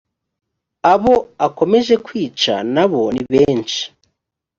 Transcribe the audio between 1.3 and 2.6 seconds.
akomeje kwica